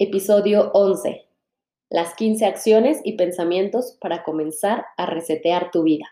[0.00, 1.26] Episodio 11.
[1.90, 6.06] Las 15 acciones y pensamientos para comenzar a resetear tu vida.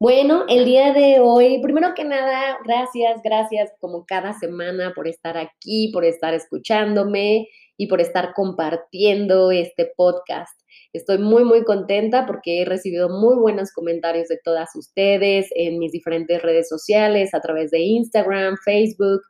[0.00, 5.36] Bueno, el día de hoy, primero que nada, gracias, gracias como cada semana por estar
[5.36, 7.46] aquí, por estar escuchándome
[7.76, 10.60] y por estar compartiendo este podcast.
[10.92, 15.92] Estoy muy, muy contenta porque he recibido muy buenos comentarios de todas ustedes en mis
[15.92, 19.20] diferentes redes sociales, a través de Instagram, Facebook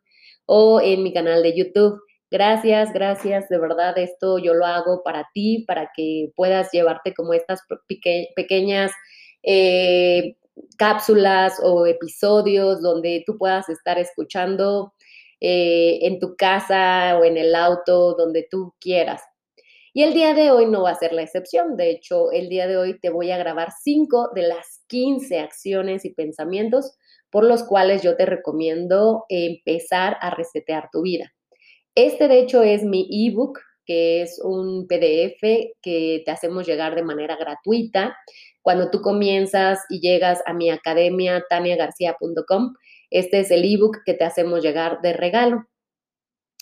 [0.46, 2.00] o en mi canal de YouTube.
[2.30, 7.34] Gracias, gracias, de verdad esto yo lo hago para ti, para que puedas llevarte como
[7.34, 7.60] estas
[8.36, 8.92] pequeñas
[9.42, 10.36] eh,
[10.78, 14.92] cápsulas o episodios donde tú puedas estar escuchando
[15.40, 19.22] eh, en tu casa o en el auto, donde tú quieras.
[19.92, 21.76] Y el día de hoy no va a ser la excepción.
[21.76, 26.04] De hecho, el día de hoy te voy a grabar cinco de las 15 acciones
[26.04, 26.96] y pensamientos
[27.30, 31.32] por los cuales yo te recomiendo empezar a resetear tu vida.
[31.94, 37.02] Este, de hecho, es mi ebook, que es un PDF que te hacemos llegar de
[37.02, 38.16] manera gratuita.
[38.62, 42.74] Cuando tú comienzas y llegas a mi academia, taniagarcia.com,
[43.10, 45.64] este es el ebook que te hacemos llegar de regalo.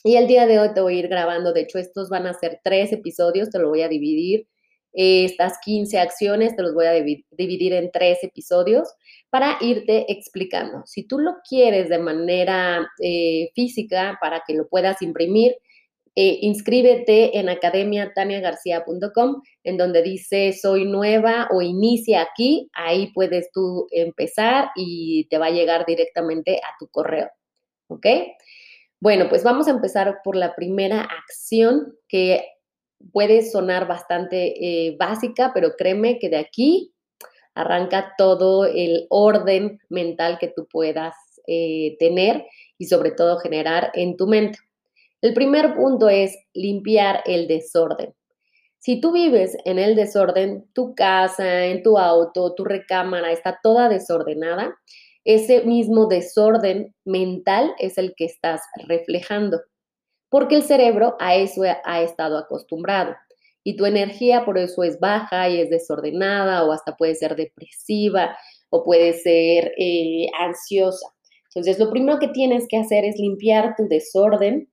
[0.04, 2.34] Y el día de hoy te voy a ir grabando, de hecho, estos van a
[2.34, 4.46] ser tres episodios, te lo voy a dividir.
[4.92, 8.88] Estas 15 acciones te los voy a dividir en tres episodios
[9.30, 10.82] para irte explicando.
[10.86, 15.54] Si tú lo quieres de manera eh, física para que lo puedas imprimir,
[16.20, 22.68] eh, inscríbete en academiataniagarcia.com, en donde dice soy nueva o inicia aquí.
[22.72, 27.30] Ahí puedes tú empezar y te va a llegar directamente a tu correo.
[27.86, 28.06] ¿Ok?
[29.00, 32.44] Bueno, pues vamos a empezar por la primera acción que
[33.12, 34.54] puede sonar bastante
[34.88, 36.92] eh, básica, pero créeme que de aquí
[37.54, 41.14] arranca todo el orden mental que tú puedas
[41.46, 42.44] eh, tener
[42.78, 44.58] y sobre todo generar en tu mente.
[45.20, 48.14] El primer punto es limpiar el desorden.
[48.78, 53.88] Si tú vives en el desorden, tu casa, en tu auto, tu recámara está toda
[53.88, 54.78] desordenada,
[55.24, 59.60] ese mismo desorden mental es el que estás reflejando,
[60.30, 63.14] porque el cerebro a eso ha estado acostumbrado
[63.68, 68.36] y tu energía por eso es baja y es desordenada o hasta puede ser depresiva
[68.70, 71.06] o puede ser eh, ansiosa.
[71.46, 74.70] Entonces, lo primero que tienes que hacer es limpiar tu desorden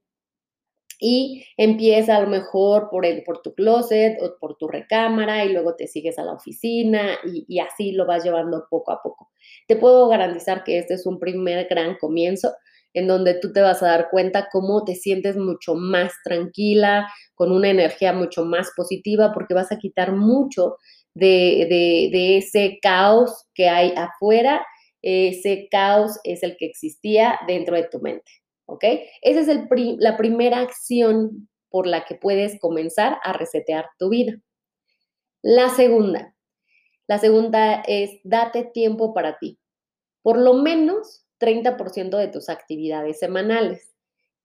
[0.99, 5.51] y empieza a lo mejor por, el, por tu closet o por tu recámara y
[5.51, 9.29] luego te sigues a la oficina y así lo vas llevando poco a poco.
[9.67, 12.53] Te puedo garantizar que este es un primer gran comienzo
[12.95, 17.51] en donde tú te vas a dar cuenta cómo te sientes mucho más tranquila, con
[17.51, 20.77] una energía mucho más positiva, porque vas a quitar mucho
[21.13, 24.65] de, ese caos que hay afuera.
[25.01, 28.31] Ese caos es el que existía dentro de tu mente,
[28.65, 28.85] ¿ok?
[29.21, 29.67] Esa es el
[29.99, 34.39] la primera acción por la que puedes comenzar a resetear tu vida.
[35.43, 36.33] La segunda,
[37.07, 39.59] la segunda es date tiempo para ti.
[40.23, 43.95] Por lo menos 30% de tus actividades semanales.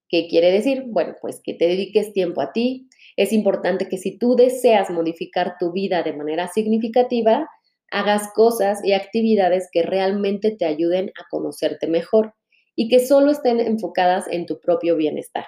[0.09, 0.85] ¿Qué quiere decir?
[0.89, 2.89] Bueno, pues que te dediques tiempo a ti.
[3.17, 7.49] Es importante que si tú deseas modificar tu vida de manera significativa,
[7.93, 12.35] hagas cosas y actividades que realmente te ayuden a conocerte mejor
[12.75, 15.47] y que solo estén enfocadas en tu propio bienestar.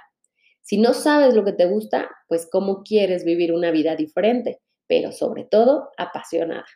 [0.61, 5.11] Si no sabes lo que te gusta, pues cómo quieres vivir una vida diferente, pero
[5.11, 6.67] sobre todo apasionada.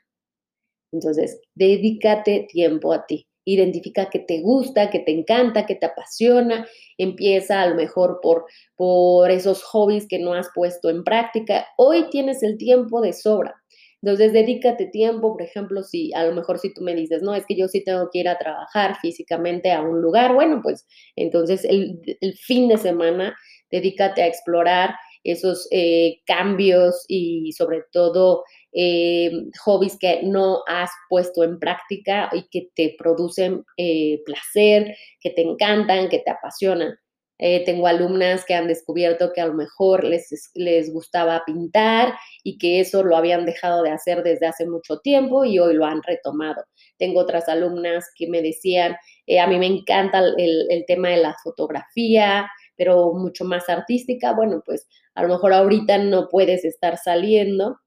[0.92, 6.66] Entonces, dedícate tiempo a ti identifica que te gusta, que te encanta, que te apasiona,
[6.98, 8.44] empieza a lo mejor por,
[8.74, 11.66] por esos hobbies que no has puesto en práctica.
[11.78, 13.54] Hoy tienes el tiempo de sobra.
[14.02, 17.46] Entonces, dedícate tiempo, por ejemplo, si a lo mejor si tú me dices, no, es
[17.46, 21.64] que yo sí tengo que ir a trabajar físicamente a un lugar, bueno, pues entonces
[21.64, 22.00] el,
[22.38, 23.34] fin de semana
[23.70, 24.94] dedícate a explorar
[25.24, 28.44] esos eh, cambios y sobre todo
[28.78, 29.30] eh,
[29.64, 35.40] hobbies que no has puesto en práctica y que te producen eh, placer, que te
[35.40, 36.94] encantan, que te apasionan.
[37.38, 42.14] Eh, tengo alumnas que han descubierto que a lo mejor les, les gustaba pintar
[42.44, 45.86] y que eso lo habían dejado de hacer desde hace mucho tiempo y hoy lo
[45.86, 46.62] han retomado.
[46.98, 48.94] Tengo otras alumnas que me decían,
[49.40, 52.46] a mí me encanta el, el tema de la fotografía,
[52.76, 57.78] pero mucho más artística, bueno, pues a lo mejor ahorita no puedes estar saliendo,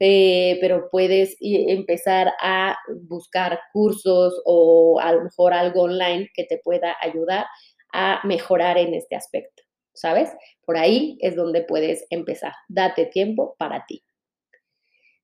[0.00, 2.76] eh, pero puedes empezar a
[3.08, 7.46] buscar cursos o a lo mejor algo online que te pueda ayudar
[7.92, 9.62] a mejorar en este aspecto,
[9.94, 10.30] ¿sabes?
[10.64, 12.52] Por ahí es donde puedes empezar.
[12.68, 14.04] Date tiempo para ti.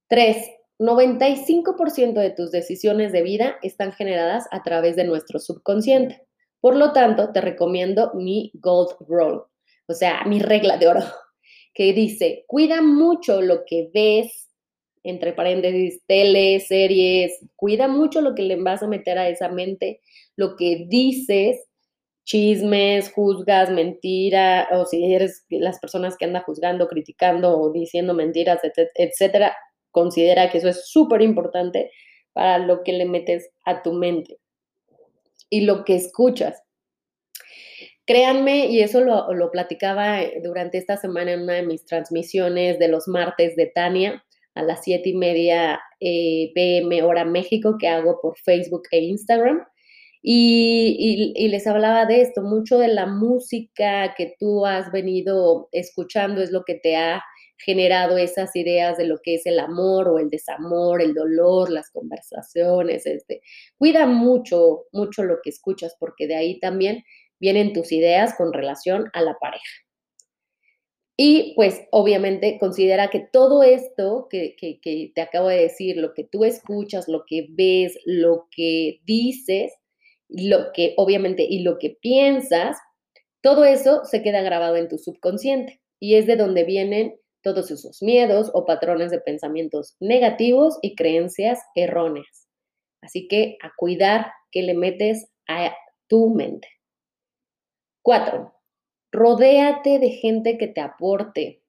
[0.08, 0.48] Tres,
[0.78, 6.26] 95% de tus decisiones de vida están generadas a través de nuestro subconsciente.
[6.60, 9.42] Por lo tanto, te recomiendo mi Gold Rule,
[9.86, 11.00] o sea, mi regla de oro,
[11.74, 14.43] que dice, cuida mucho lo que ves,
[15.04, 20.00] entre paréntesis, tele, series, cuida mucho lo que le vas a meter a esa mente,
[20.34, 21.68] lo que dices,
[22.24, 28.60] chismes, juzgas, mentira, o si eres las personas que andan juzgando, criticando o diciendo mentiras,
[28.94, 29.54] etcétera,
[29.90, 31.90] considera que eso es súper importante
[32.32, 34.38] para lo que le metes a tu mente
[35.50, 36.62] y lo que escuchas.
[38.06, 42.88] Créanme, y eso lo, lo, platicaba durante esta semana en una de mis transmisiones de
[42.88, 44.23] los martes de Tania
[44.54, 49.64] a las siete y media eh, pm hora México que hago por Facebook e Instagram.
[50.26, 56.40] Y, y, les hablaba de esto, mucho de la música que tú has venido escuchando
[56.40, 57.22] es lo que te ha
[57.58, 61.90] generado esas ideas de lo que es el amor o el desamor, el dolor, las
[61.90, 63.06] conversaciones.
[63.06, 63.42] Este.
[63.76, 67.04] Cuida mucho, mucho lo que escuchas porque de ahí también
[67.38, 69.83] vienen tus ideas con relación a la pareja.
[71.16, 76.24] Y pues obviamente considera que todo esto que, que, te acabo de decir, lo que
[76.24, 79.72] tú escuchas, lo que ves, lo que dices,
[80.28, 82.76] lo que obviamente y lo que piensas,
[83.42, 88.02] todo eso se queda grabado en tu subconsciente y es de donde vienen todos esos
[88.02, 92.48] miedos o patrones de pensamientos negativos y creencias erróneas.
[93.02, 95.74] Así que a cuidar que le metes a
[96.08, 96.68] tu mente.
[98.02, 98.52] Cuatro,
[99.14, 101.62] rodéate de gente que te aporte.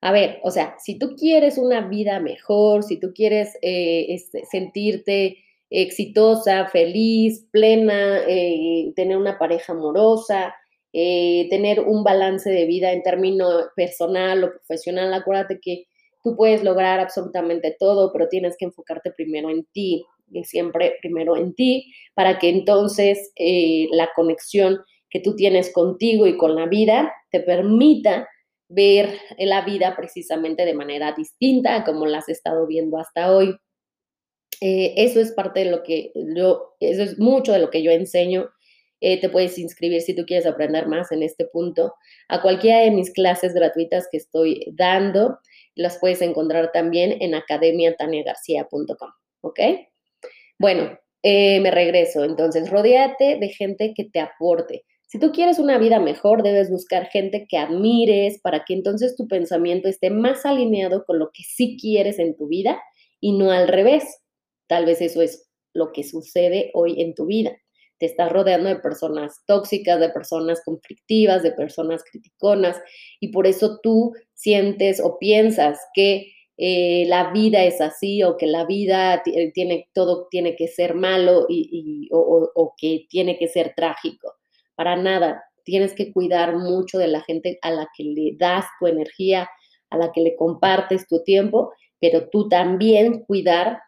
[0.00, 4.44] A ver, o sea, si tú quieres una vida mejor, si tú quieres eh, este,
[4.44, 5.38] sentirte
[5.70, 10.54] exitosa, feliz, plena, eh, tener una pareja amorosa,
[10.92, 15.86] eh, tener un balance de vida en términos personal o profesional, acuérdate que
[16.22, 21.36] tú puedes lograr absolutamente todo, pero tienes que enfocarte primero en ti y siempre primero
[21.36, 23.32] en ti para que entonces
[23.92, 24.80] la conexión
[25.14, 28.28] que tú tienes contigo y con la vida te permita
[28.68, 33.54] ver la vida precisamente de manera distinta como la has estado viendo hasta hoy.
[34.60, 37.92] Eh, eso es parte de lo que yo, eso es mucho de lo que yo
[37.92, 38.50] enseño.
[39.00, 41.94] Eh, te puedes inscribir si tú quieres aprender más en este punto
[42.28, 45.38] a cualquiera de mis clases gratuitas que estoy dando.
[45.76, 49.10] Las puedes encontrar también en academiataniagarcia.com,
[49.42, 49.60] ¿ok?
[50.58, 52.24] Bueno, eh, me regreso.
[52.24, 54.84] Entonces, rodéate de gente que te aporte.
[55.14, 59.28] Si tú quieres una vida mejor, debes buscar gente que admires para que entonces tu
[59.28, 62.82] pensamiento esté más alineado con lo que sí quieres en tu vida
[63.20, 64.02] y no al revés.
[64.66, 67.52] Tal vez eso es lo que sucede hoy en tu vida.
[68.00, 72.82] Te estás rodeando de personas tóxicas, de personas conflictivas, de personas criticonas
[73.20, 78.48] y por eso tú sientes o piensas que eh, la vida es así o que
[78.48, 79.22] la vida
[79.54, 84.34] tiene todo tiene que ser malo y, o que tiene que ser trágico
[84.74, 85.44] para nada.
[85.64, 89.48] Tienes que cuidar mucho de la gente a la que le das tu energía,
[89.90, 93.80] a la que le compartes tu tiempo, pero tú también cuidar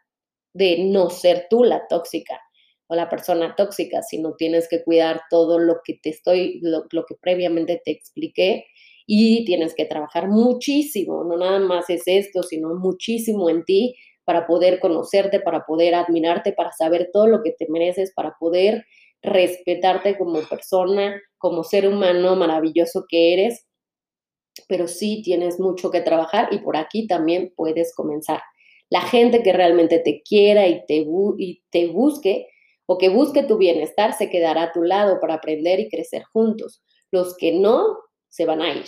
[0.54, 2.40] de no ser tú la tóxica
[2.88, 7.04] o la persona tóxica, sino tienes que cuidar todo lo que te estoy, lo, lo
[7.04, 8.64] que previamente te expliqué
[9.06, 13.94] y tienes que trabajar muchísimo, no nada más es esto, sino muchísimo en ti
[14.24, 18.84] para poder conocerte, para poder admirarte, para saber todo lo que te mereces, para poder
[19.26, 23.66] respetarte como persona, como ser humano maravilloso que eres,
[24.68, 28.40] pero sí tienes mucho que trabajar y por aquí también puedes comenzar.
[28.88, 31.04] La gente que realmente te quiera y te,
[31.38, 32.48] y te busque
[32.86, 36.82] o que busque tu bienestar se quedará a tu lado para aprender y crecer juntos.
[37.10, 38.86] Los que no, se van a ir.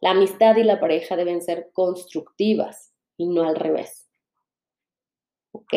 [0.00, 4.08] La amistad y la pareja deben ser constructivas y no al revés.
[5.52, 5.74] ¿Ok?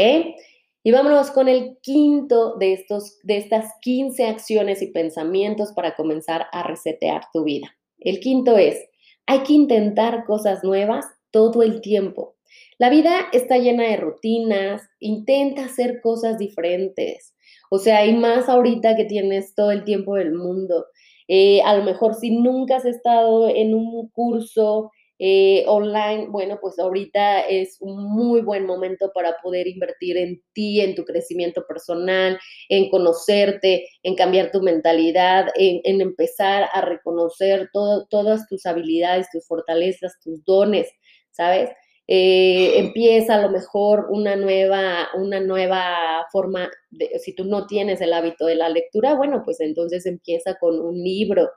[0.87, 6.45] Y vámonos con el quinto de, estos, de estas 15 acciones y pensamientos para comenzar
[6.51, 7.75] a resetear tu vida.
[7.97, 8.77] El quinto es,
[9.25, 12.35] hay que intentar cosas nuevas todo el tiempo.
[12.77, 17.33] La vida está llena de rutinas, intenta hacer cosas diferentes.
[17.71, 20.85] O sea, hay más ahorita que tienes todo el tiempo del mundo.
[21.27, 26.77] Eh, a lo mejor si nunca has estado en un curso eh, online, bueno, pues
[26.77, 32.37] ahorita es un muy buen momento para poder invertir en ti, en tu crecimiento personal,
[32.67, 40.19] en conocerte, en cambiar tu mentalidad, en, empezar a reconocer todas tus habilidades, tus fortalezas,
[40.21, 40.89] tus dones,
[41.31, 41.69] ¿sabes?
[42.07, 48.01] Eh, empieza a lo mejor una nueva, una nueva forma, de, si tú no tienes
[48.01, 51.49] el hábito de la lectura, bueno, pues entonces empieza con un libro.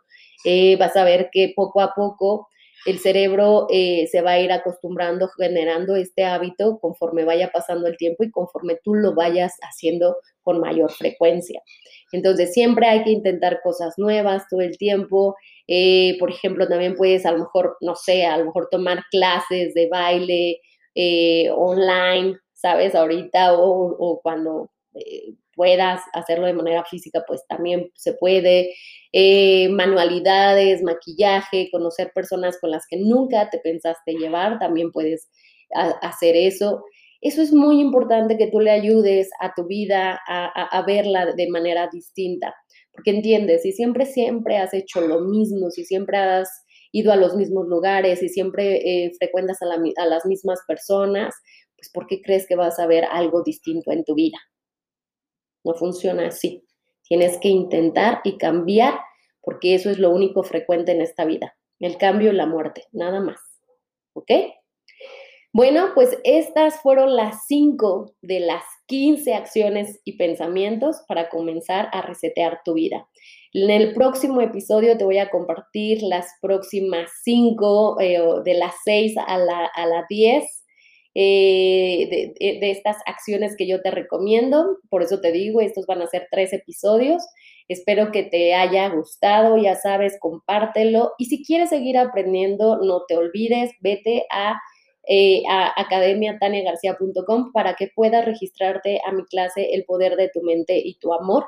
[0.44, 2.48] Eh, vas a ver que poco a poco
[2.86, 7.96] el cerebro eh, se va a ir acostumbrando, generando este hábito conforme vaya pasando el
[7.96, 11.62] tiempo y conforme tú lo vayas haciendo con mayor frecuencia.
[12.12, 15.36] Entonces, siempre hay que intentar cosas nuevas todo el tiempo.
[15.66, 19.74] Eh, por ejemplo, también puedes a lo mejor, no sé, a lo mejor tomar clases
[19.74, 20.60] de baile
[20.94, 22.94] eh, online, ¿sabes?
[22.94, 24.70] Ahorita o, cuando
[25.58, 28.74] puedas hacerlo de manera física, pues también se puede.
[29.12, 35.28] Eh, manualidades, maquillaje, conocer personas con las que nunca te pensaste llevar, también puedes
[36.00, 36.84] hacer eso.
[37.20, 41.88] Eso es muy importante que tú le ayudes a tu vida a, verla de manera
[41.92, 42.54] distinta,
[42.92, 46.48] porque entiendes, si siempre, siempre has hecho lo mismo, si siempre has
[46.92, 49.66] ido a los mismos lugares, y siempre eh, frecuentas a,
[50.02, 51.34] a las mismas personas,
[51.76, 54.38] pues ¿por qué crees que vas a ver algo distinto en tu vida?
[55.64, 56.64] No funciona así.
[57.08, 59.00] Tienes que intentar y cambiar
[59.40, 61.56] porque eso es lo único frecuente en esta vida.
[61.80, 63.38] El cambio y la muerte, nada más.
[64.12, 64.30] ¿Ok?
[65.54, 72.02] Bueno, pues estas fueron las cinco de las 15 acciones y pensamientos para comenzar a
[72.02, 73.08] resetear tu vida.
[73.54, 79.16] En el próximo episodio te voy a compartir las próximas cinco, eh, de las 6
[79.26, 80.44] a la, a la 10
[81.20, 84.78] eh, de, estas acciones que yo te recomiendo.
[84.88, 87.24] Por eso te digo, estos van a ser tres episodios.
[87.66, 91.14] Espero que te haya gustado, ya sabes, compártelo.
[91.18, 94.60] Y si quieres seguir aprendiendo, no te olvides, vete a,
[95.08, 95.74] eh, a
[97.52, 101.46] para que puedas registrarte a mi clase El poder de tu mente y tu amor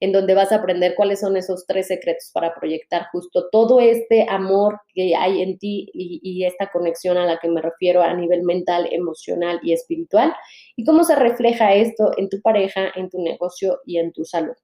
[0.00, 4.26] en donde vas a aprender cuáles son esos tres secretos para proyectar justo todo este
[4.28, 8.42] amor que hay en ti y, esta conexión a la que me refiero a nivel
[8.42, 10.32] mental, emocional y espiritual,
[10.76, 14.54] y cómo se refleja esto en tu pareja, en tu negocio y en tu salud.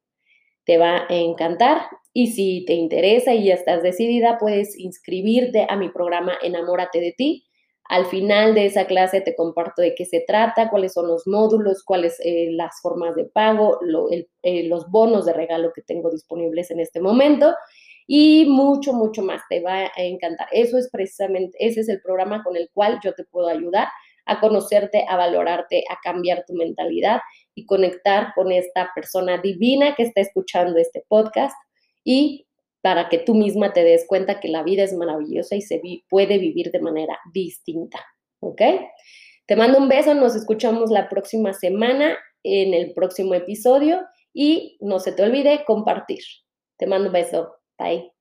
[0.64, 5.76] Te va a encantar y si te interesa y ya estás decidida, puedes inscribirte a
[5.76, 7.44] mi programa Enamórate de ti
[7.88, 11.84] al final de esa clase te comparto de qué se trata, cuáles son los módulos,
[11.84, 13.78] cuáles eh, las formas de pago,
[14.10, 17.54] eh, los bonos de regalo que tengo disponibles en este momento
[18.06, 19.42] y mucho, mucho más.
[19.48, 20.48] Te va a encantar.
[20.50, 23.88] Eso es precisamente, ese es el programa con el cual yo te puedo ayudar
[24.26, 27.20] a conocerte, a valorarte, a cambiar tu mentalidad
[27.54, 31.54] y conectar con esta persona divina que está escuchando este podcast
[32.02, 32.46] y
[32.84, 36.36] para que tú misma te des cuenta que la vida es maravillosa y se puede
[36.36, 37.98] vivir de manera distinta.
[38.40, 38.60] ¿Ok?
[39.46, 44.02] Te mando un beso, nos escuchamos la próxima semana en el próximo episodio
[44.34, 46.24] y no se te olvide compartir.
[46.76, 47.54] Te mando un beso.
[47.78, 48.13] Bye.